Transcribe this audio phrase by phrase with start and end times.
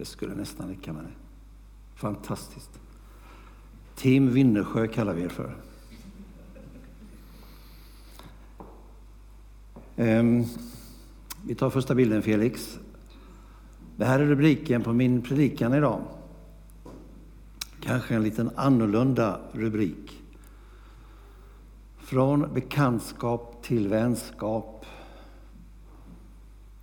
[0.00, 1.10] Det skulle nästan räcka med det.
[1.94, 2.80] Fantastiskt.
[3.94, 5.56] Team Winnersjö kallar vi er för.
[9.96, 10.44] Um,
[11.46, 12.78] vi tar första bilden, Felix.
[13.96, 16.02] Det här är rubriken på min predikan idag.
[17.80, 20.22] Kanske en liten annorlunda rubrik.
[21.98, 24.86] Från bekantskap till vänskap.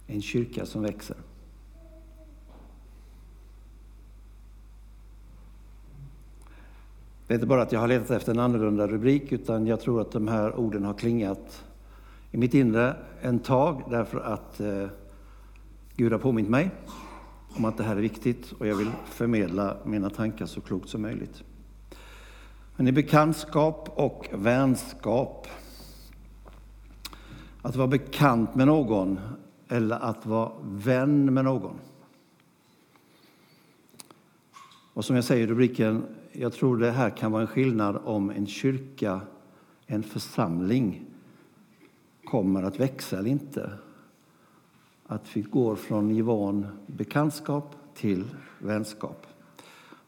[0.08, 1.18] En kyrka som växer.
[7.28, 10.02] Det är inte bara att jag har letat efter en annorlunda rubrik, utan jag tror
[10.02, 11.64] att de här orden har klingat
[12.32, 14.88] i mitt inre en tag, därför att eh,
[15.96, 16.72] Gud har påmint mig
[17.58, 21.02] om att det här är viktigt och jag vill förmedla mina tankar så klokt som
[21.02, 21.44] möjligt.
[22.76, 25.48] Men i bekantskap och vänskap.
[27.62, 29.20] Att vara bekant med någon
[29.68, 31.80] eller att vara vän med någon.
[34.94, 38.30] Och som jag säger i rubriken, jag tror det här kan vara en skillnad om
[38.30, 39.22] en kyrka,
[39.86, 41.06] en församling
[42.26, 43.72] kommer att växa eller inte.
[45.08, 48.24] Att vi går från nivån bekantskap till
[48.60, 49.28] vänskap.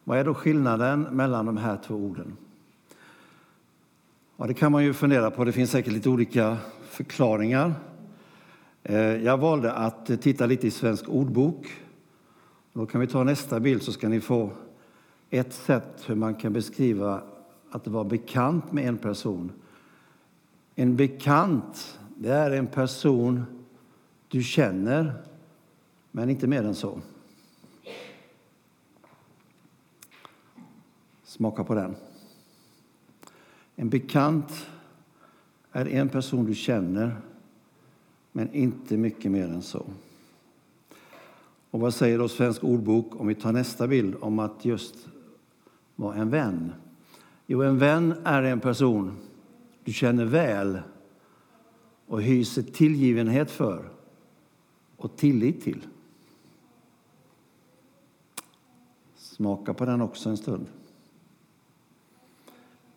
[0.03, 2.37] Vad är då skillnaden mellan de här två orden?
[4.37, 5.43] Ja, det kan man ju fundera på.
[5.43, 6.57] Det finns säkert lite olika
[6.89, 7.73] förklaringar.
[8.83, 11.67] Eh, jag valde att titta lite i Svensk ordbok.
[12.73, 14.51] Då kan vi ta nästa bild så ska ni få
[15.29, 17.21] ett sätt hur man kan beskriva
[17.71, 19.51] att vara bekant med en person.
[20.75, 23.43] En bekant, det är en person
[24.27, 25.13] du känner,
[26.11, 27.01] men inte mer än så.
[31.23, 31.95] Smaka på den.
[33.75, 34.67] En bekant
[35.71, 37.21] är en person du känner,
[38.31, 39.85] men inte mycket mer än så.
[41.71, 44.95] Och vad säger då Svensk ordbok om vi tar nästa bild om att just
[45.99, 46.73] vara en vän?
[47.47, 49.17] Jo, en vän är en person
[49.83, 50.79] du känner väl
[52.07, 53.89] och hyser tillgivenhet för
[54.97, 55.87] och tillit till.
[59.15, 60.67] Smaka på den också en stund.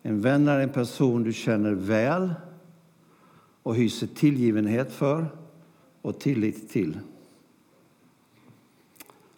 [0.01, 2.33] En vän är en person du känner väl
[3.63, 5.27] och hyser tillgivenhet för
[6.01, 6.99] och tillit till.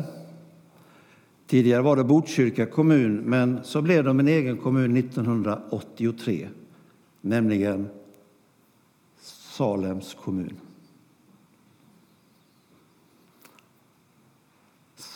[1.48, 6.50] Tidigare var det Botkyrka kommun, men så blev de en egen kommun 1983,
[7.22, 7.90] nämligen
[9.22, 10.56] Salems kommun.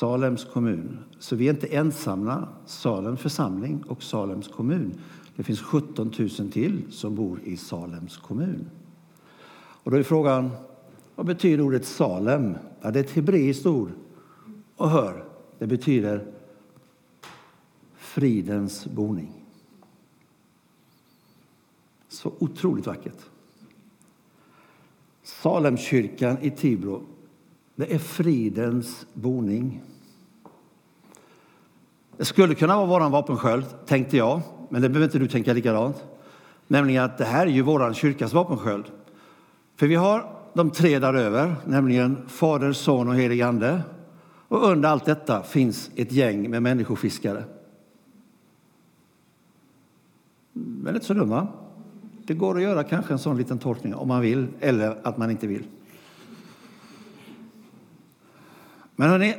[0.03, 0.99] Salems kommun.
[1.19, 4.99] Så vi är inte ensamma, Salems församling och Salems kommun.
[5.35, 8.69] Det finns 17 000 till som bor i Salems kommun.
[9.55, 10.49] Och då är frågan,
[11.15, 12.55] vad betyder ordet Salem?
[12.81, 13.89] Ja, det är ett hebreiskt ord.
[14.75, 15.25] Och hör,
[15.59, 16.25] det betyder
[17.95, 19.45] fridens boning.
[22.07, 23.21] Så otroligt vackert.
[25.23, 27.03] Salemkyrkan i Tibro,
[27.75, 29.81] det är fridens boning.
[32.17, 36.03] Det skulle kunna vara våran vapensköld, tänkte jag, men det behöver inte du tänka likadant.
[36.67, 38.85] Nämligen att det här är ju våran kyrkas vapensköld.
[39.75, 43.81] För vi har de tre där över, nämligen Fader, Son och helig Ande.
[44.47, 47.43] Och under allt detta finns ett gäng med människofiskare.
[50.53, 51.47] Men inte så dumma.
[52.25, 55.31] Det går att göra kanske en sån liten tolkning om man vill, eller att man
[55.31, 55.63] inte vill.
[58.95, 59.35] Men hörni,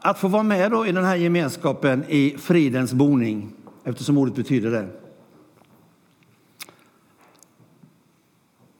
[0.00, 3.52] att få vara med då i den här gemenskapen i fridens boning,
[3.84, 4.88] eftersom ordet betyder det.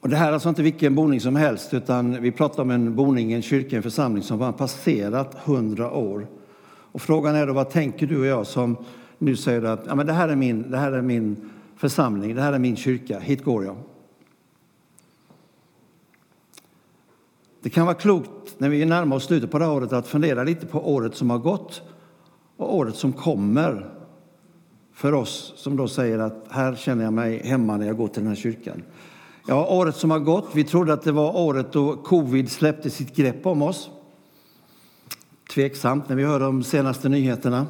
[0.01, 2.95] Och det här är alltså inte vilken boning som helst, utan vi pratar om en
[2.95, 6.27] boning, en kyrka, en församling som har passerat hundra år.
[6.91, 8.77] Och frågan är då, vad tänker du och jag som
[9.17, 12.41] nu säger att ja, men det, här är min, det här är min församling, det
[12.41, 13.75] här är min kyrka, hit går jag.
[17.61, 20.43] Det kan vara klokt när vi närmar oss slutet på det här året att fundera
[20.43, 21.81] lite på året som har gått
[22.57, 23.89] och året som kommer
[24.93, 28.21] för oss som då säger att här känner jag mig hemma när jag går till
[28.21, 28.83] den här kyrkan.
[29.47, 33.15] Ja, året som har gått, vi trodde att det var året då covid släppte sitt
[33.15, 33.89] grepp om oss.
[35.53, 37.67] Tveksamt när vi hör de senaste nyheterna.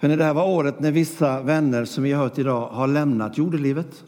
[0.00, 3.38] Men det här var året när vissa vänner som vi har hört idag har lämnat
[3.38, 4.04] jordelivet.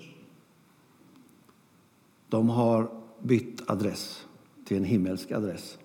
[2.28, 2.90] De har
[3.22, 4.25] bytt adress
[4.66, 5.78] till en himmelsk adress.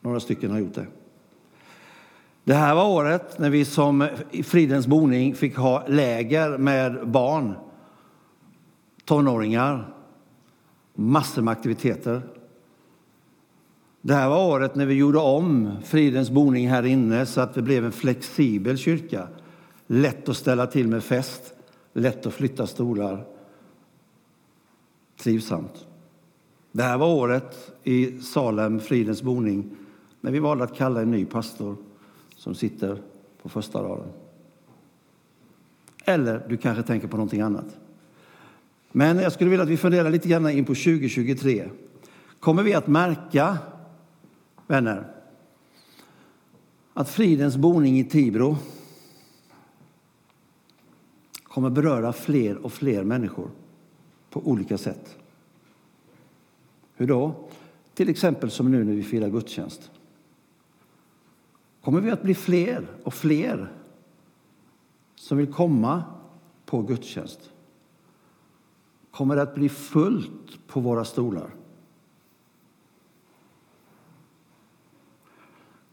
[0.00, 0.86] Några stycken har gjort det.
[2.44, 4.08] Det här var året när vi som
[4.44, 7.54] Fridens boning fick ha läger med barn,
[9.04, 9.94] tonåringar,
[10.94, 12.22] massor med aktiviteter.
[14.00, 17.62] Det här var året när vi gjorde om Fridens boning här inne så att det
[17.62, 19.28] blev en flexibel kyrka.
[19.86, 21.54] Lätt att ställa till med fest,
[21.92, 23.26] lätt att flytta stolar.
[25.16, 25.86] Trivsamt.
[26.76, 29.76] Det här var året i Salem, Fridens boning,
[30.20, 31.76] när vi valde att kalla en ny pastor
[32.36, 33.02] som sitter
[33.42, 34.08] på första raden.
[36.04, 37.78] Eller du kanske tänker på någonting annat.
[38.92, 41.68] Men jag skulle vilja att vi funderar lite grann in på 2023.
[42.40, 43.58] Kommer vi att märka
[44.66, 45.12] vänner,
[46.94, 48.56] att fridens boning i Tibro
[51.42, 53.50] kommer beröra fler och fler människor
[54.30, 55.18] på olika sätt.
[56.94, 57.48] Hur då?
[57.94, 59.90] Till exempel som nu när vi firar gudstjänst.
[61.80, 63.72] Kommer vi att bli fler och fler
[65.14, 66.04] som vill komma
[66.66, 67.50] på gudstjänst?
[69.10, 71.50] Kommer det att bli fullt på våra stolar?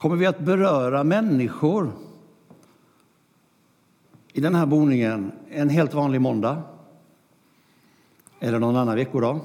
[0.02, 1.92] kommer vi att beröra människor
[4.34, 6.62] i den här boningen en helt vanlig måndag
[8.40, 9.40] eller någon annan veckodag.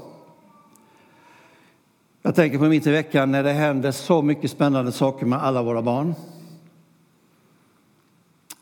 [2.27, 5.63] Jag tänker på mitt i veckan när det händer så mycket spännande saker med alla
[5.63, 6.15] våra barn.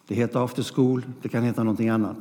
[0.06, 2.16] Det heter after school, det kan heta någonting annat.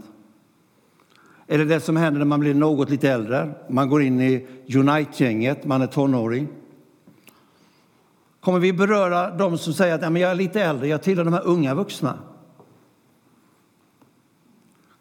[1.48, 3.54] Eller det som händer när man blir något lite äldre.
[3.69, 6.48] Man går in i Unite-gänget, man är tonåring.
[8.40, 11.25] Kommer vi beröra de som säger att ja, men jag är lite äldre, jag tillhör
[11.25, 12.18] de här unga vuxna?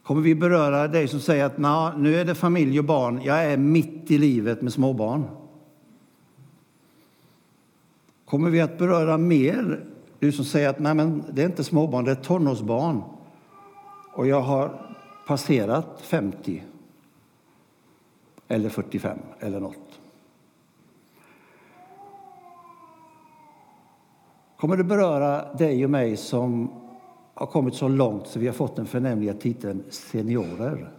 [0.03, 1.59] Kommer vi beröra dig som säger att
[1.99, 5.42] nu är det familj och barn, jag är mitt i livet med småbarn?
[8.33, 9.87] Kommer vi att beröra mer
[10.19, 13.03] du som säger att nej, men det är inte småbarn, det är tonårsbarn
[14.13, 14.95] och jag har
[15.27, 16.63] passerat 50
[18.49, 20.01] eller 45 eller något?
[24.57, 26.71] kommer det beröra dig och mig som
[27.35, 30.93] har kommit så långt så vi har fått den förnämliga titeln seniorer.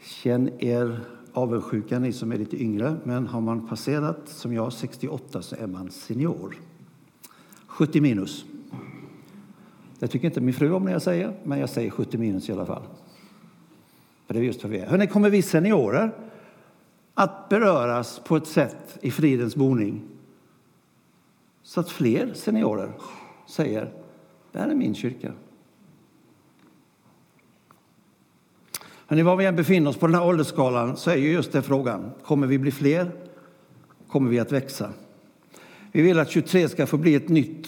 [0.00, 1.00] Känn er
[1.36, 5.66] avundsjuka, ni som är lite yngre, men har man passerat som jag, 68, så är
[5.66, 6.56] man senior.
[7.66, 8.44] 70 minus.
[9.98, 12.52] Det tycker inte min fru om när jag säger, men jag säger 70 minus i
[12.52, 12.82] alla fall.
[14.26, 14.86] För det är just vad vi är.
[14.86, 16.14] Hörrni, kommer vi seniorer
[17.14, 20.02] att beröras på ett sätt i fridens boning
[21.62, 22.92] så att fler seniorer
[23.46, 23.92] säger
[24.52, 25.32] det här är min kyrka.
[29.08, 31.62] Men var vi än befinner oss på den här åldersskalan så är ju just det
[31.62, 32.10] frågan.
[32.24, 33.10] Kommer vi bli fler?
[34.08, 34.90] Kommer vi att växa?
[35.92, 37.66] Vi vill att 23 ska få bli ett nytt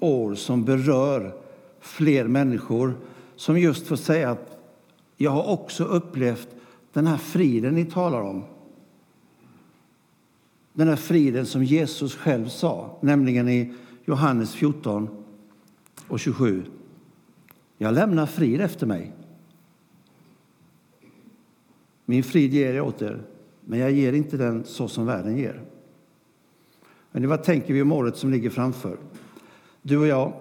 [0.00, 1.34] år som berör
[1.80, 2.94] fler människor
[3.36, 4.58] som just får säga att
[5.16, 6.48] jag har också upplevt
[6.92, 8.44] den här friden ni talar om.
[10.72, 13.74] Den här friden som Jesus själv sa, nämligen i
[14.04, 15.08] Johannes 14
[16.08, 16.64] och 27.
[17.78, 19.12] Jag lämnar frid efter mig.
[22.04, 23.22] Min frid ger jag åt er.
[23.64, 25.62] men jag ger inte den så som världen ger.
[27.12, 28.98] Men vad tänker vi om året som ligger framför?
[29.82, 30.32] Du och jag,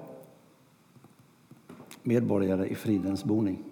[2.03, 3.63] medborgare i fridens boning.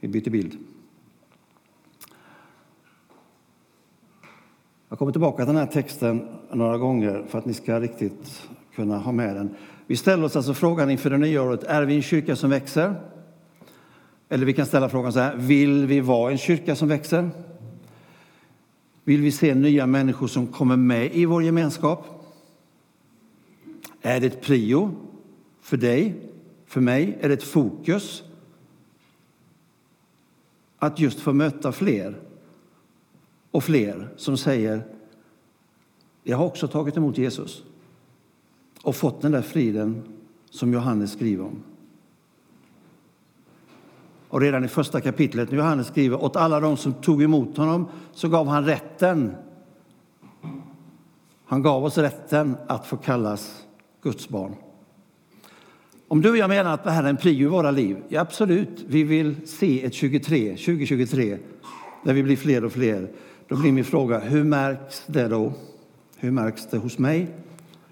[0.00, 0.58] Vi byter bild.
[4.88, 8.98] Jag kommer tillbaka till den här texten några gånger för att ni ska riktigt kunna
[8.98, 9.54] ha med den.
[9.86, 13.09] Vi ställer oss alltså frågan inför det nya året, är vi en kyrka som växer?
[14.32, 17.30] Eller vi kan ställa frågan så här, vill vi vara en kyrka som växer?
[19.04, 22.04] Vill vi se nya människor som kommer med i vår gemenskap?
[24.02, 24.94] Är det ett prio
[25.60, 26.14] för dig,
[26.66, 27.18] för mig?
[27.20, 28.22] Är det ett fokus?
[30.78, 32.20] Att just få möta fler
[33.50, 34.82] och fler som säger
[36.22, 37.62] jag har också tagit emot Jesus
[38.82, 40.02] och fått den där friden
[40.50, 41.62] som Johannes skriver om.
[44.30, 47.88] Och redan i första kapitlet när Johannes skriver åt alla de som tog emot honom
[48.12, 49.34] så gav han rätten.
[51.46, 53.64] Han gav oss rätten att få kallas
[54.02, 54.54] Guds barn.
[56.08, 58.20] Om du och jag menar att det här är en prio i våra liv, ja
[58.20, 61.38] absolut, vi vill se ett 23, 2023
[62.04, 63.10] där vi blir fler och fler.
[63.48, 65.52] Då blir min fråga, hur märks det då?
[66.16, 67.34] Hur märks det hos mig?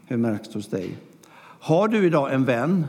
[0.07, 0.99] Hur märks det hos dig?
[1.61, 2.87] Har du idag en vän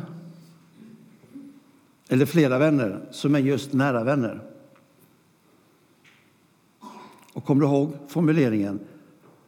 [2.10, 4.42] eller flera vänner som är just nära vänner?
[7.34, 8.80] Och kommer du ihåg formuleringen?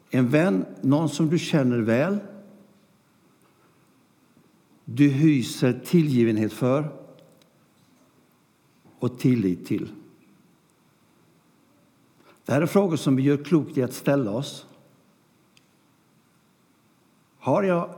[0.10, 2.18] En vän, någon som du känner väl,
[4.86, 6.90] du hyser tillgivenhet för
[9.00, 9.92] och tillit till.
[12.46, 14.68] Det här är frågor som vi gör klokt i att ställa oss.
[17.40, 17.96] Har jag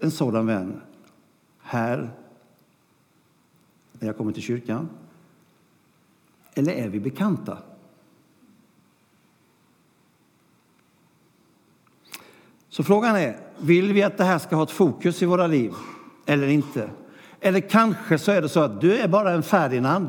[0.00, 0.80] en sådan vän
[1.58, 2.19] här
[4.00, 4.88] när jag kommer till kyrkan?
[6.54, 7.58] Eller är vi bekanta?
[12.68, 15.72] Så frågan är, vill vi att det här ska ha ett fokus i våra liv
[16.26, 16.90] eller inte?
[17.40, 20.08] Eller kanske så är det så att du är bara en Ferdinand.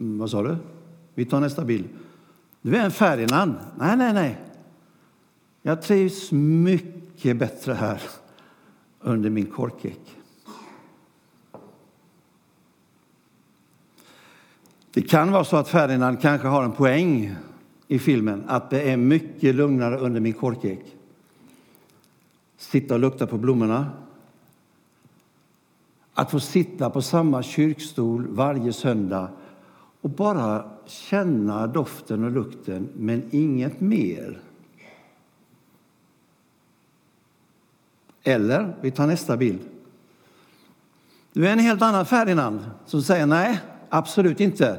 [0.00, 0.56] Mm, vad sa du?
[1.14, 1.88] Vi tar nästa bild.
[2.62, 3.54] Du är en Ferdinand.
[3.78, 4.38] Nej, nej, nej.
[5.62, 8.02] Jag trivs mycket bättre här
[9.00, 10.19] under min korkek.
[14.92, 17.36] Det kan vara så att Ferdinand kanske har en poäng
[17.88, 20.96] i filmen, att det är mycket lugnare under min korkek.
[22.56, 23.90] Sitta och lukta på blommorna.
[26.14, 29.30] Att få sitta på samma kyrkstol varje söndag
[30.00, 34.40] och bara känna doften och lukten, men inget mer.
[38.22, 39.60] Eller, vi tar nästa bild.
[41.32, 44.78] Du är en helt annan Ferdinand som säger nej, absolut inte.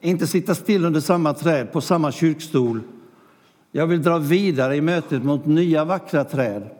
[0.00, 2.80] Inte sitta still under samma träd på samma kyrkstol.
[3.72, 6.70] Jag vill dra vidare i mötet mot nya vackra träd.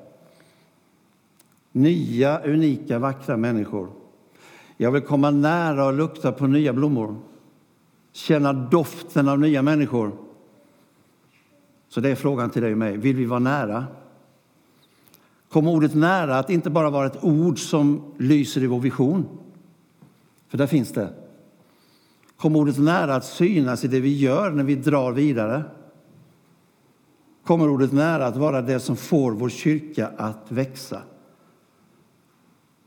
[1.72, 3.88] Nya, unika, vackra människor.
[4.76, 7.16] Jag vill komma nära och lukta på nya blommor.
[8.12, 10.12] Känna doften av nya människor.
[11.88, 12.96] Så det är frågan till dig och mig.
[12.96, 13.84] Vill vi vara nära?
[15.48, 19.28] Kom ordet nära att inte bara vara ett ord som lyser i vår vision?
[20.48, 21.22] För där finns det.
[22.42, 25.64] Kommer ordet nära att synas i det vi gör när vi drar vidare?
[27.44, 31.02] Kommer ordet nära att vara det som får vår kyrka att växa?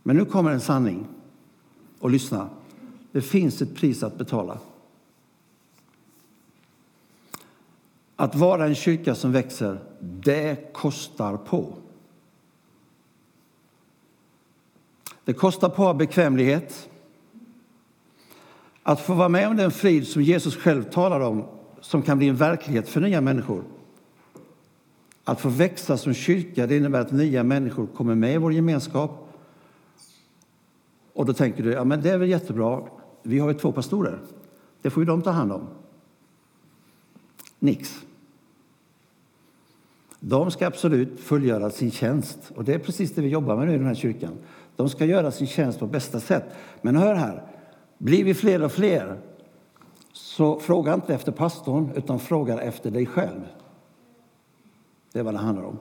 [0.04, 1.08] Men nu kommer en sanning.
[2.00, 2.50] Och lyssna,
[3.12, 4.60] det finns ett pris att betala.
[8.16, 11.74] Att vara en kyrka som växer, det kostar på.
[15.24, 16.90] Det kostar på av bekvämlighet.
[18.88, 21.46] Att få vara med om den frid som Jesus själv talar om,
[21.82, 23.64] som kan bli en verklighet för nya människor.
[25.24, 29.30] Att få växa som kyrka det innebär att nya människor kommer med i vår gemenskap.
[31.14, 32.82] Och då tänker du, ja men det är väl jättebra,
[33.24, 34.20] vi har ju två pastorer.
[34.82, 35.68] Det får ju de ta hand om.
[37.60, 38.02] Nix.
[40.20, 42.52] De ska absolut fullgöra sin tjänst.
[42.56, 44.38] Och det är precis det vi jobbar med nu i den här kyrkan.
[44.76, 46.46] De ska göra sin tjänst på bästa sätt.
[46.82, 47.55] Men hör här,
[48.06, 49.20] blir vi fler och fler
[50.14, 53.42] så fråga inte efter pastorn utan fråga efter dig själv.
[55.12, 55.78] Det är vad det handlar om.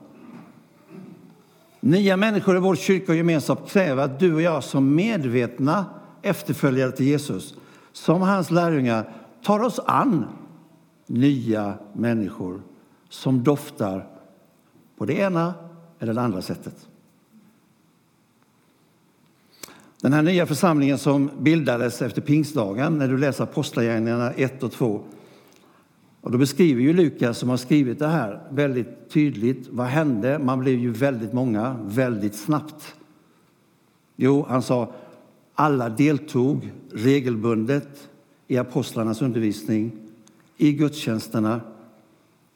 [1.79, 5.85] Nya människor i vår kyrka och gemenskap kräver att du och jag som medvetna
[6.21, 7.55] efterföljare till Jesus,
[7.91, 9.13] som hans lärjungar,
[9.43, 10.25] tar oss an
[11.07, 12.61] nya människor
[13.09, 14.07] som doftar
[14.97, 15.53] på det ena
[15.99, 16.87] eller det andra sättet.
[20.05, 25.01] Den här nya församlingen som bildades efter pingstdagen, när du läser Apostlagärningarna 1 och 2,
[26.21, 29.67] Och då beskriver ju Lukas, som har skrivit det här, väldigt tydligt.
[29.71, 30.39] Vad hände?
[30.39, 32.95] Man blev ju väldigt många, väldigt snabbt.
[34.15, 34.93] Jo, han sa
[35.53, 38.09] alla deltog regelbundet
[38.47, 39.91] i apostlarnas undervisning,
[40.57, 41.61] i gudstjänsterna,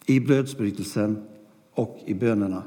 [0.05, 1.23] i brödsbrytelsen
[1.73, 2.63] och i bönerna.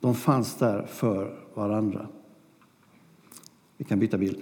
[0.00, 2.06] De fanns där för varandra.
[3.76, 4.38] Vi kan byta bild.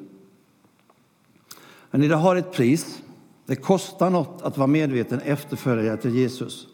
[1.90, 3.02] Men det har ett pris.
[3.46, 6.66] Det kostar något att vara medveten efterföljare till Jesus.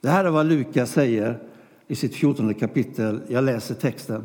[0.00, 1.38] Det här är vad Lukas säger
[1.86, 3.20] i sitt 14 kapitel.
[3.28, 4.24] Jag läser texten.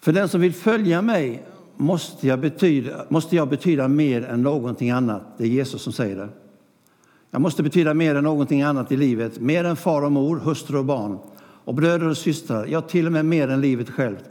[0.00, 4.90] För den som vill följa mig måste jag, betyda, måste jag betyda mer än någonting
[4.90, 5.22] annat.
[5.38, 6.28] Det är Jesus som säger det.
[7.30, 10.78] Jag måste betyda mer än någonting annat i livet, mer än far och mor, hustru
[10.78, 11.18] och barn
[11.64, 14.24] och bröder och systrar, ja, till och med mer än livet självt.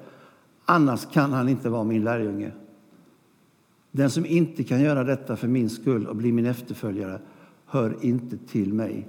[0.72, 2.52] Annars kan han inte vara min lärjunge.
[3.92, 7.22] Den som inte kan göra detta för min skull och bli min efterföljare
[7.66, 9.08] hör inte till mig.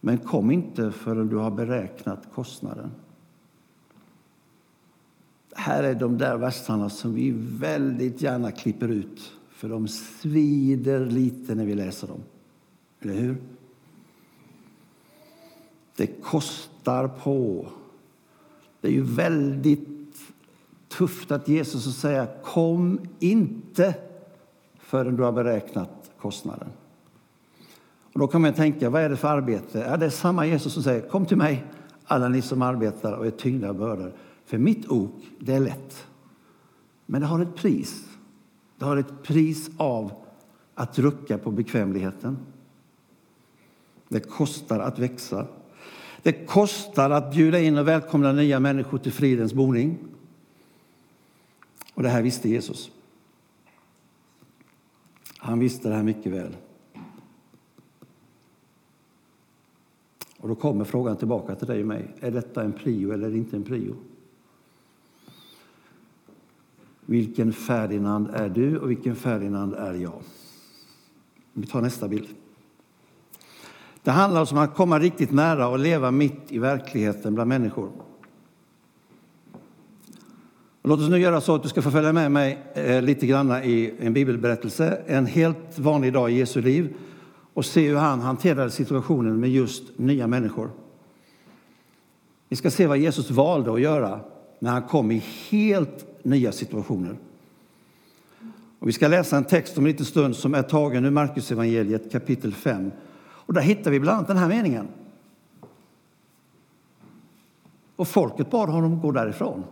[0.00, 2.90] Men kom inte förrän du har beräknat kostnaden.
[5.54, 11.54] Här är de där verserna som vi väldigt gärna klipper ut för de svider lite
[11.54, 12.20] när vi läser dem.
[13.00, 13.36] Eller hur?
[15.96, 17.66] Det kostar på.
[18.80, 20.01] Det är ju väldigt
[21.02, 23.94] tufft att Jesus säger kom inte
[24.78, 26.68] förrän du har beräknat kostnaden.
[28.12, 29.86] Och då kan man tänka, vad är det för arbete?
[29.88, 31.64] Ja, det är samma Jesus som säger, kom till mig
[32.04, 34.12] alla ni som arbetar och är tyngda av bördor.
[34.44, 36.06] För mitt ok, det är lätt.
[37.06, 38.04] Men det har ett pris.
[38.78, 40.12] Det har ett pris av
[40.74, 42.38] att rucka på bekvämligheten.
[44.08, 45.46] Det kostar att växa.
[46.22, 49.98] Det kostar att bjuda in och välkomna nya människor till fridens boning.
[51.94, 52.90] Och det här visste Jesus.
[55.38, 56.56] Han visste det här mycket väl.
[60.36, 62.14] Och då kommer frågan tillbaka till dig och mig.
[62.20, 63.96] Är detta en prio eller inte en prio?
[67.06, 70.22] Vilken Ferdinand är du och vilken Ferdinand är jag?
[71.52, 72.28] Vi tar nästa bild.
[74.02, 77.90] Det handlar om att komma riktigt nära och leva mitt i verkligheten bland människor
[80.82, 83.52] låt oss nu göra så att du ska få följa med mig eh, lite grann
[83.64, 86.94] i en bibelberättelse, en helt vanlig dag i Jesu liv
[87.54, 90.70] och se hur han hanterade situationen med just nya människor.
[92.48, 94.20] Vi ska se vad Jesus valde att göra
[94.58, 97.16] när han kom i helt nya situationer.
[98.78, 101.52] Och vi ska läsa en text om en liten stund som är tagen ur Markus
[101.52, 102.90] evangeliet kapitel 5.
[103.20, 104.88] Och där hittar vi bland annat den här meningen.
[107.96, 109.64] Och folket bad honom gå därifrån.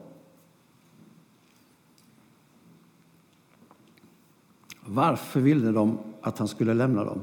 [4.93, 7.23] Varför ville de att han skulle lämna dem?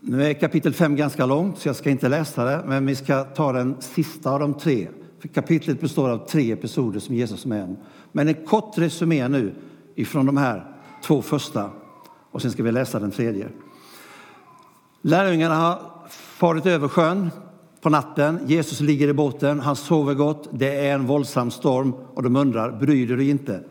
[0.00, 3.24] Nu är kapitel 5 ganska långt, så jag ska inte läsa det, men vi ska
[3.24, 4.88] ta den sista av de tre.
[5.18, 7.76] För kapitlet består av tre episoder som Jesus är med om.
[8.12, 9.54] Men en kort resumé nu
[9.94, 11.70] ifrån de här två första,
[12.30, 13.48] och sen ska vi läsa den tredje.
[15.02, 15.78] Lärjungarna har
[16.10, 17.30] farit över sjön
[17.80, 18.40] på natten.
[18.46, 20.48] Jesus ligger i båten, han sover gott.
[20.52, 23.64] Det är en våldsam storm och de undrar, bryr du dig inte?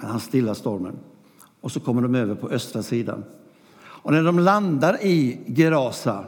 [0.00, 0.98] Men han stillar stormen.
[1.60, 3.24] Och så kommer de över på östra sidan.
[3.80, 6.24] Och när de landar i Gerasa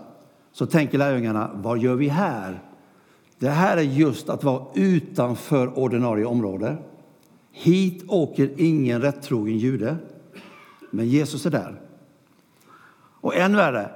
[0.52, 2.62] så tänker lärjungarna, vad gör vi här?
[3.38, 6.76] Det här är just att vara utanför ordinarie område.
[7.52, 9.96] Hit åker ingen rättrogen jude,
[10.90, 11.80] men Jesus är där.
[13.20, 13.90] Och än värre,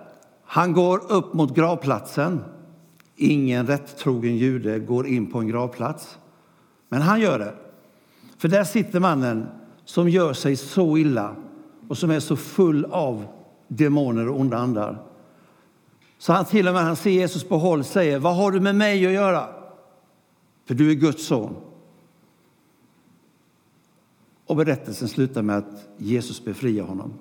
[0.45, 2.41] han går upp mot gravplatsen.
[3.17, 6.19] Ingen rättrogen jude går in på en gravplats,
[6.89, 7.55] men han gör det.
[8.39, 9.47] För där sitter mannen
[9.87, 11.37] som gör sig så illa
[11.89, 13.27] och som är så full av
[13.69, 15.03] demoner och onda andar.
[16.19, 18.75] Så han till och med han ser Jesus på håll säger, vad har du med
[18.75, 19.49] mig att göra?
[20.65, 21.57] För du är Guds son.
[24.47, 27.15] Och berättelsen slutar med att Jesus befriar honom.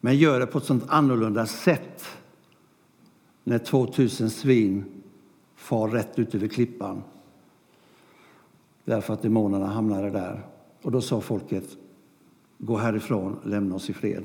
[0.00, 2.04] Men gör det på ett sådant annorlunda sätt
[3.44, 4.84] när 2000 svin
[5.56, 7.02] far rätt ut över klippan
[8.84, 10.51] därför att demonerna hamnade där.
[10.82, 11.64] Och då sa folket,
[12.58, 14.24] gå härifrån, lämna oss i fred.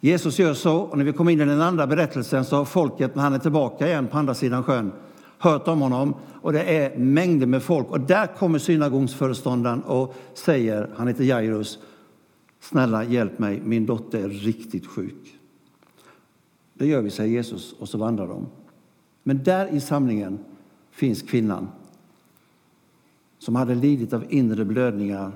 [0.00, 3.14] Jesus gör så, och när vi kommer in i den andra berättelsen så har folket,
[3.14, 4.92] när han är tillbaka igen på andra sidan sjön,
[5.38, 7.90] hört om honom och det är mängder med folk.
[7.90, 11.78] Och där kommer synagogonsföreståndaren och säger, han heter Jairus,
[12.60, 15.38] snälla hjälp mig, min dotter är riktigt sjuk.
[16.74, 18.46] Det gör vi, säger Jesus, och så vandrar de.
[19.22, 20.38] Men där i samlingen
[20.90, 21.68] finns kvinnan
[23.46, 25.32] som hade lidit av inre blödningar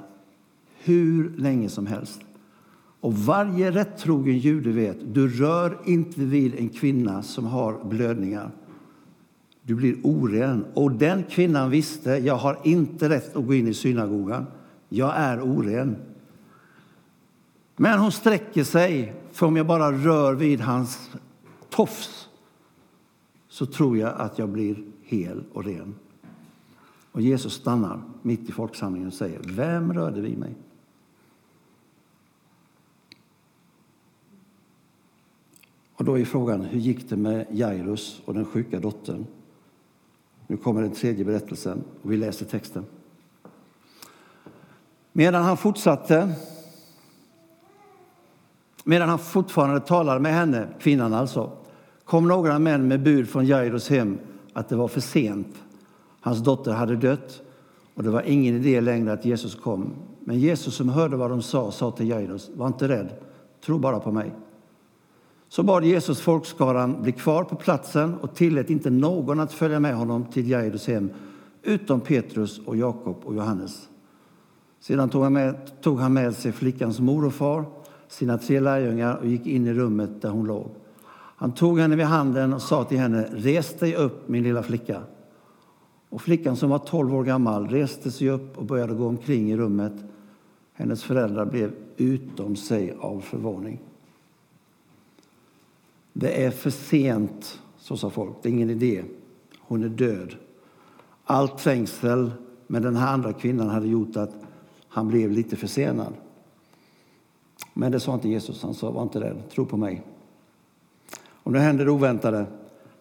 [0.79, 2.21] hur länge som helst.
[3.01, 8.51] Och varje rättrogen jude vet, du rör inte vid en kvinna som har blödningar.
[9.63, 10.65] Du blir oren.
[10.75, 14.47] Och den kvinnan visste, jag har inte rätt att gå in i synagogan.
[14.89, 15.97] Jag är oren.
[17.77, 21.11] Men hon sträcker sig, för om jag bara rör vid hans
[21.69, 22.29] tofs
[23.49, 25.95] så tror jag att jag blir hel och ren.
[27.13, 30.55] Och Jesus stannar mitt i folksamlingen och säger, vem rörde vid mig?
[35.95, 39.27] Och då är frågan, hur gick det med Jairus och den sjuka dottern?
[40.47, 42.85] Nu kommer den tredje berättelsen och vi läser texten.
[45.13, 46.35] Medan han fortsatte,
[48.85, 51.53] medan han fortfarande talade med henne, kvinnan alltså,
[52.05, 54.19] kom några män med bud från Jairus hem
[54.53, 55.63] att det var för sent.
[56.21, 57.43] Hans dotter hade dött
[57.95, 59.93] och det var ingen idé längre att Jesus kom.
[60.25, 63.09] Men Jesus som hörde vad de sa, sa till Jairus, var inte rädd,
[63.65, 64.33] tro bara på mig.
[65.49, 69.95] Så bad Jesus folkskaran bli kvar på platsen och tillät inte någon att följa med
[69.95, 71.11] honom till Jairus hem
[71.63, 73.89] utom Petrus och Jakob och Johannes.
[74.81, 77.65] Sedan tog han, med, tog han med sig flickans mor och far,
[78.09, 80.71] sina tre lärjungar och gick in i rummet där hon låg.
[81.37, 85.03] Han tog henne vid handen och sa till henne, res dig upp min lilla flicka.
[86.11, 89.57] Och flickan som var tolv år gammal reste sig upp och började gå omkring i
[89.57, 89.93] rummet.
[90.73, 93.81] Hennes föräldrar blev utom sig av förvåning.
[96.13, 98.37] Det är för sent, så sa folk.
[98.43, 99.05] Det är ingen idé.
[99.61, 100.35] Hon är död.
[101.25, 102.33] Allt trängsel
[102.67, 104.35] med den här andra kvinnan hade gjort att
[104.89, 106.13] han blev lite försenad.
[107.75, 108.63] Men det sa inte Jesus.
[108.63, 110.03] Han sa, var inte rädd, tro på mig.
[111.43, 112.47] Och nu händer det oväntade.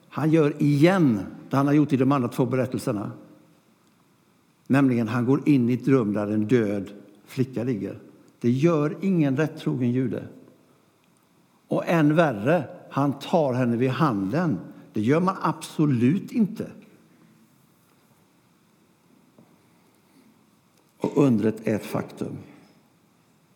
[0.09, 3.11] Han gör igen det han har gjort i de andra två berättelserna.
[4.67, 6.91] Nämligen, han går in i ett rum där en död
[7.25, 7.99] flicka ligger.
[8.39, 10.27] Det gör ingen rättrogen jude.
[11.67, 14.59] Och än värre, han tar henne vid handen.
[14.93, 16.67] Det gör man absolut inte.
[20.97, 22.37] Och undret är ett faktum.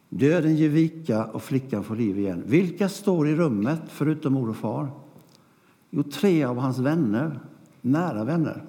[0.09, 2.43] Döden ger vika och flickan får liv igen.
[2.45, 4.91] Vilka står i rummet förutom mor och far?
[5.89, 7.39] Jo, tre av hans vänner,
[7.83, 8.63] nära vänner.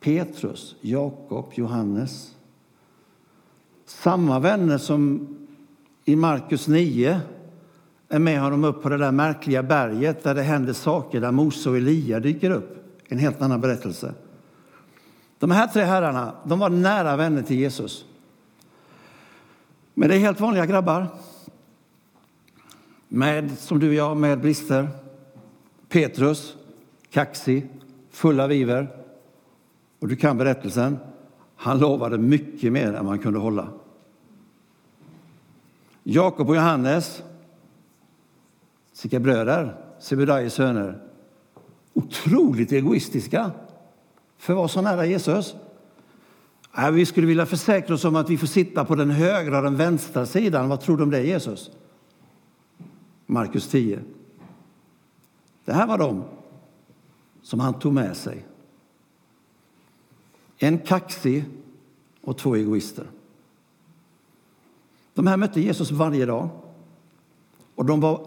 [0.00, 2.34] Petrus, Jakob, Johannes.
[3.86, 5.28] Samma vänner som
[6.04, 7.20] i Markus 9
[8.08, 11.70] är med honom upp på det där märkliga berget där det händer saker, där Mose
[11.70, 12.76] och Elia dyker upp.
[13.08, 14.14] En helt annan berättelse.
[15.38, 18.04] De här tre herrarna de var nära vänner till Jesus.
[19.94, 21.06] Men det är helt vanliga grabbar.
[23.08, 24.88] Med, som du och jag, med brister.
[25.88, 26.56] Petrus,
[27.10, 27.68] kaxig,
[28.16, 28.88] full av iver.
[29.98, 30.98] Och du kan berättelsen.
[31.56, 33.68] Han lovade mycket mer än man kunde hålla.
[36.02, 37.22] Jakob och Johannes,
[38.92, 41.02] sina bröder, Sebedaios söner,
[41.92, 43.50] otroligt egoistiska
[44.38, 45.54] för att vara så nära Jesus.
[46.92, 49.76] Vi skulle vilja försäkra oss om att vi får sitta på den högra och den
[49.76, 50.68] vänstra sidan.
[50.68, 51.70] Vad tror du om det, Jesus?
[53.26, 54.00] Markus 10.
[55.64, 56.24] Det här var de
[57.46, 58.46] som han tog med sig.
[60.58, 61.44] En kaxig
[62.20, 63.06] och två egoister.
[65.14, 66.48] De här mötte Jesus varje dag.
[67.74, 68.26] Och de var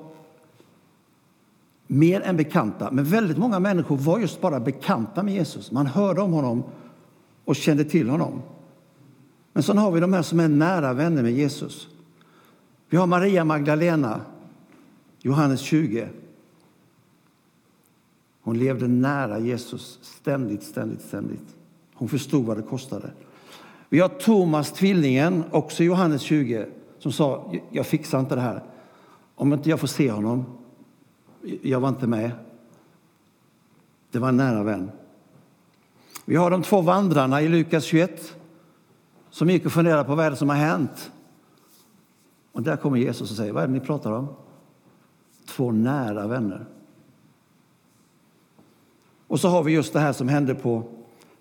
[1.88, 2.91] mer än bekanta.
[2.91, 5.71] Men väldigt många människor var just bara bekanta med Jesus.
[5.71, 6.63] Man hörde om honom
[7.45, 8.41] och kände till honom.
[9.53, 11.88] Men så har vi de här som är nära vänner med Jesus.
[12.89, 14.21] Vi har Maria Magdalena,
[15.21, 16.10] Johannes 20.
[18.49, 21.55] Hon levde nära Jesus ständigt, ständigt, ständigt.
[21.93, 23.12] Hon förstod vad det kostade.
[23.89, 26.65] Vi har Thomas, tvillingen, också Johannes 20,
[26.99, 28.63] som sa jag fixar inte det här.
[29.35, 30.45] Om inte jag får se honom,
[31.62, 32.31] jag var inte med.
[34.12, 34.91] Det var en nära vän.
[36.25, 38.35] Vi har de två vandrarna i Lukas 21
[39.29, 41.12] som gick och funderade på vad är det som har hänt.
[42.51, 44.27] Och där kommer Jesus och säger, vad är det ni pratar om?
[45.45, 46.65] Två nära vänner.
[49.30, 50.84] Och så har vi just det här som hände på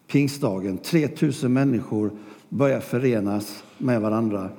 [0.06, 0.78] pingstdagen.
[0.78, 2.10] 3000 människor
[2.48, 4.50] börjar förenas med varandra.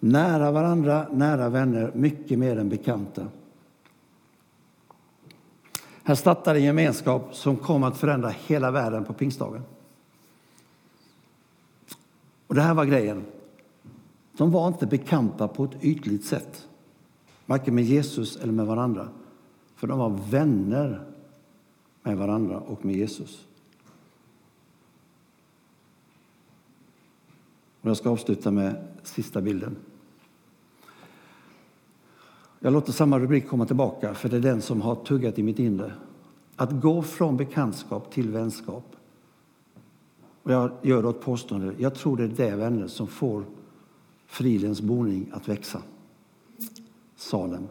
[0.00, 3.26] Nära varandra, nära vänner, mycket mer än bekanta.
[6.02, 9.62] Här startade en gemenskap som kom att förändra hela världen på pingstdagen.
[12.46, 13.24] Och det här var grejen.
[14.36, 16.66] De var inte bekanta på ett ytligt sätt,
[17.46, 19.08] varken med Jesus eller med varandra.
[19.76, 21.13] För de var vänner
[22.04, 23.46] med varandra och med Jesus.
[27.80, 29.76] Och jag ska avsluta med sista bilden.
[32.60, 35.58] Jag låter samma rubrik komma tillbaka, för det är den som har tuggat i mitt
[35.58, 35.92] inre.
[36.56, 38.96] Att gå från bekantskap till vänskap.
[40.42, 41.74] Och jag gör då ett påstående.
[41.78, 43.44] Jag tror det är det, vänner, som får
[44.26, 45.82] fridens boning att växa.
[47.16, 47.68] Salem.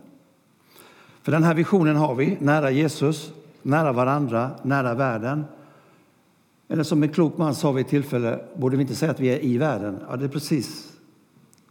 [1.22, 5.46] För den här visionen har vi, nära Jesus, nära varandra, nära världen.
[6.68, 9.28] Eller som en klok man sa vid ett tillfälle, borde vi inte säga att vi
[9.28, 10.00] är i världen?
[10.10, 10.94] Ja, det är precis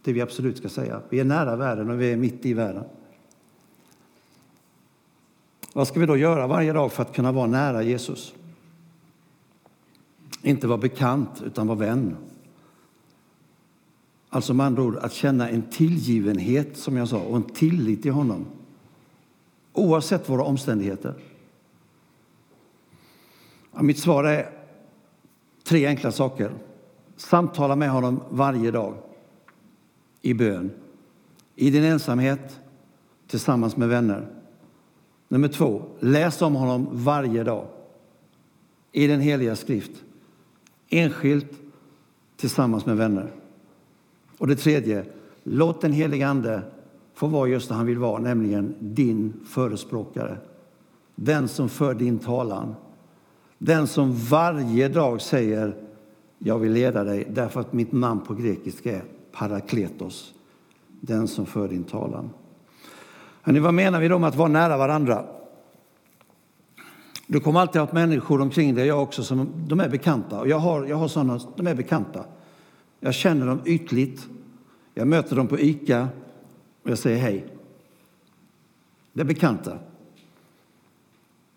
[0.03, 1.01] det vi absolut ska säga.
[1.09, 2.83] Vi är nära världen och vi är mitt i världen.
[5.73, 8.33] Vad ska vi då göra varje dag för att kunna vara nära Jesus?
[10.41, 12.15] Inte vara bekant, utan vara vän.
[14.29, 18.11] Alltså med andra ord att känna en tillgivenhet, som jag sa, och en tillit till
[18.11, 18.45] honom.
[19.73, 21.13] Oavsett våra omständigheter.
[23.75, 24.49] Ja, mitt svar är
[25.63, 26.51] tre enkla saker.
[27.15, 28.93] Samtala med honom varje dag
[30.21, 30.71] i bön.
[31.55, 32.59] I din ensamhet,
[33.27, 34.27] tillsammans med vänner.
[35.27, 37.67] Nummer två, läs om honom varje dag
[38.91, 39.91] i den heliga skrift.
[40.89, 41.51] Enskilt,
[42.37, 43.31] tillsammans med vänner.
[44.37, 45.05] Och det tredje,
[45.43, 46.61] låt den helige Ande
[47.13, 50.37] få vara just det han vill vara, nämligen din förespråkare.
[51.15, 52.75] Den som för din talan.
[53.65, 55.75] Den som varje dag säger
[56.39, 60.33] jag vill leda dig därför att mitt namn på grekiska är parakletos,
[60.87, 62.29] den som för din talan.
[63.41, 65.25] Hörrni, vad menar vi då med att vara nära varandra?
[67.27, 70.39] Du kommer alltid att ha människor omkring dig, jag också, som de är bekanta.
[70.39, 72.25] Och jag har, jag har sådana, de är bekanta.
[72.99, 74.27] Jag känner dem ytligt.
[74.93, 76.07] Jag möter dem på ICA
[76.83, 77.45] och jag säger hej.
[79.13, 79.77] Det är bekanta.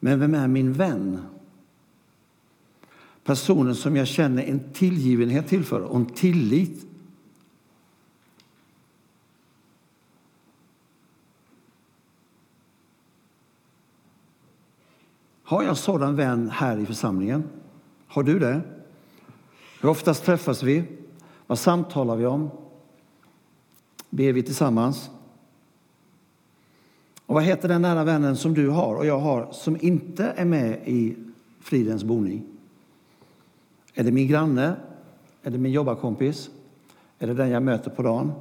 [0.01, 1.23] Men vem är min vän?
[3.27, 6.87] Personen som jag känner en tillgivenhet till för och en tillit
[15.43, 17.45] Har jag sådan vän här i församlingen?
[18.07, 18.61] Har du det?
[19.81, 20.85] Hur oftast träffas vi?
[21.47, 22.51] Vad samtalar vi om?
[24.11, 25.11] Ber vi tillsammans?
[27.27, 30.45] Och vad heter den nära vännen som du har och jag har som inte är
[30.45, 31.17] med i
[31.61, 32.56] fridens boning?
[33.99, 34.77] Är det min granne?
[35.43, 36.51] Är det min jobbarkompis?
[37.19, 38.33] Är det den jag möter på dagen?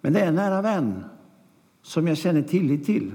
[0.00, 1.04] Men det är en nära vän
[1.82, 3.12] som jag känner tillit till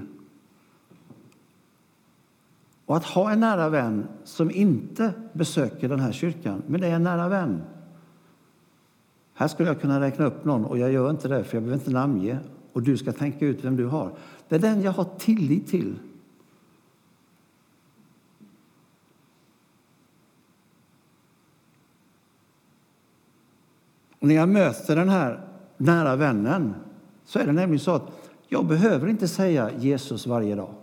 [2.86, 6.94] och att ha en nära vän som inte besöker den här kyrkan, men det är
[6.94, 7.62] en nära vän.
[9.34, 11.80] Här skulle jag kunna räkna upp någon, och jag gör inte det, för jag behöver
[11.80, 12.38] inte namnge.
[12.72, 14.12] Och du ska tänka ut vem du har.
[14.48, 15.98] Det är den jag har tillit till.
[24.20, 26.74] Och när jag möter den här nära vännen
[27.24, 30.74] så är det nämligen så att jag behöver inte säga Jesus varje dag.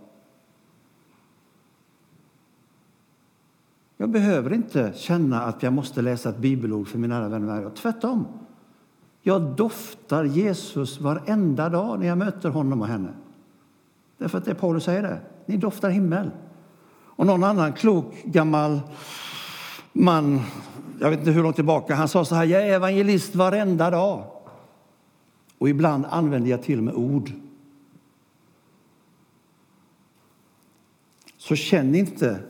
[3.96, 7.62] Jag behöver inte känna att jag måste läsa ett bibelord för min nära vän varje
[7.62, 7.76] dag.
[7.76, 8.26] Tvärtom.
[9.22, 13.12] Jag doftar Jesus varenda dag när jag möter honom och henne.
[14.18, 15.20] Därför att det Paulus säger det.
[15.46, 16.30] Ni doftar himmel.
[17.18, 18.80] Och någon annan klok gammal
[19.92, 20.40] man,
[21.00, 24.24] jag vet inte hur långt tillbaka, han sa så här, jag är evangelist varenda dag.
[25.58, 27.32] Och ibland använder jag till och med ord.
[31.36, 32.40] Så känn inte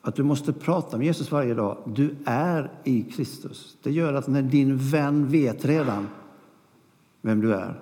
[0.00, 1.78] att du måste prata med Jesus varje dag.
[1.86, 3.76] Du är i Kristus.
[3.82, 6.08] Det gör att när din vän vet redan
[7.22, 7.80] vem du är.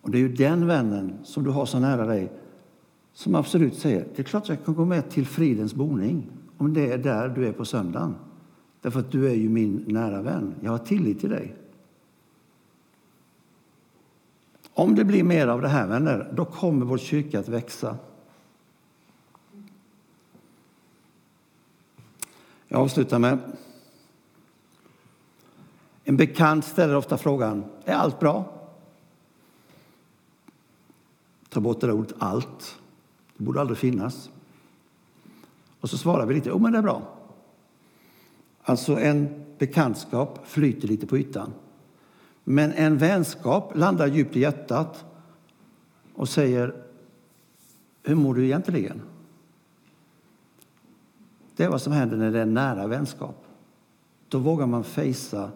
[0.00, 2.32] Och det är ju den vännen som du har så nära dig
[3.12, 6.92] som absolut säger det är klart jag kan gå med till fridens boning om det
[6.92, 8.14] är där du är på söndagen.
[8.80, 10.54] Därför att du är ju min nära vän.
[10.60, 11.56] Jag har tillit till dig.
[14.72, 17.96] Om det blir mer av det här, vänner, då kommer vår kyrka att växa.
[22.68, 23.38] Jag avslutar med
[26.08, 28.44] en bekant ställer ofta frågan, är allt bra?
[31.48, 32.78] Ta bort det där ordet allt.
[33.36, 34.30] Det borde aldrig finnas.
[35.80, 37.02] Och så svarar vi lite, jo men det är bra.
[38.62, 41.52] Alltså en bekantskap flyter lite på ytan.
[42.44, 45.04] Men en vänskap landar djupt i hjärtat
[46.14, 46.74] och säger,
[48.02, 49.00] hur mår du egentligen?
[51.56, 53.44] Det är vad som händer när det är nära vänskap.
[54.28, 55.50] Då vågar man fejsa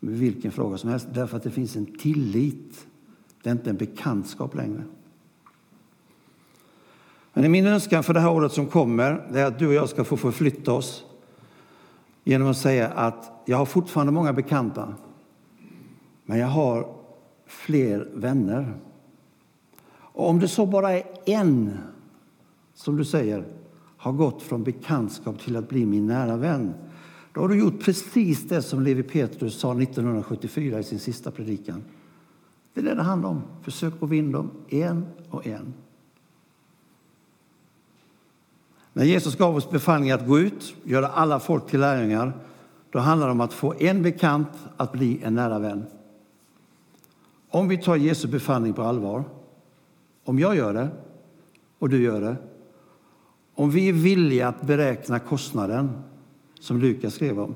[0.00, 2.86] med vilken fråga som helst därför att det finns en tillit.
[3.42, 4.84] Det är inte en bekantskap längre.
[7.40, 10.04] Men min önskan för det här året som kommer är att du och jag ska
[10.04, 11.04] få förflytta oss
[12.24, 14.94] genom att säga att jag har fortfarande många bekanta,
[16.24, 16.94] men jag har
[17.46, 18.74] fler vänner.
[19.90, 21.78] Och om det så bara är en,
[22.74, 23.44] som du säger,
[23.96, 26.74] har gått från bekantskap till att bli min nära vän,
[27.32, 31.84] då har du gjort precis det som Levi Petrus sa 1974 i sin sista predikan.
[32.74, 33.42] Det är det det handlar om.
[33.62, 35.74] Försök att vinna dem en och en.
[38.98, 42.32] När Jesus gav oss befallningen att gå ut, göra alla folk till lärjungar,
[42.90, 45.86] då handlar det om att få en bekant att bli en nära vän.
[47.48, 49.24] Om vi tar Jesu befallning på allvar,
[50.24, 50.88] om jag gör det
[51.78, 52.36] och du gör det,
[53.54, 55.90] om vi är villiga att beräkna kostnaden
[56.60, 57.54] som Lukas skrev om,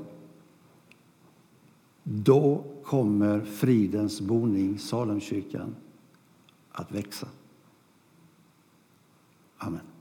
[2.03, 5.77] då kommer fridens boning, Salemkyrkan,
[6.73, 7.27] att växa.
[9.59, 9.92] Amen.